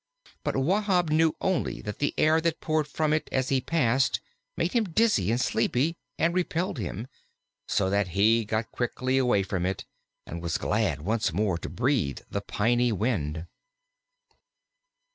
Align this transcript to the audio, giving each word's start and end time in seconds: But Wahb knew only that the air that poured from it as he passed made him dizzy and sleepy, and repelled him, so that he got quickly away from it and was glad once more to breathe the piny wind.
But 0.43 0.55
Wahb 0.57 1.11
knew 1.11 1.35
only 1.41 1.79
that 1.83 1.99
the 1.99 2.15
air 2.17 2.41
that 2.41 2.59
poured 2.59 2.87
from 2.87 3.13
it 3.13 3.29
as 3.31 3.49
he 3.49 3.61
passed 3.61 4.19
made 4.57 4.73
him 4.73 4.85
dizzy 4.85 5.29
and 5.29 5.39
sleepy, 5.39 5.95
and 6.17 6.33
repelled 6.33 6.79
him, 6.79 7.05
so 7.67 7.87
that 7.91 8.07
he 8.07 8.43
got 8.43 8.71
quickly 8.71 9.19
away 9.19 9.43
from 9.43 9.63
it 9.63 9.85
and 10.25 10.41
was 10.41 10.57
glad 10.57 11.01
once 11.03 11.31
more 11.31 11.59
to 11.59 11.69
breathe 11.69 12.21
the 12.31 12.41
piny 12.41 12.91
wind. 12.91 13.45